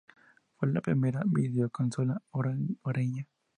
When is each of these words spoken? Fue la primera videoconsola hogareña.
Fue 0.55 0.67
la 0.73 0.81
primera 0.81 1.21
videoconsola 1.27 2.23
hogareña. 2.31 3.27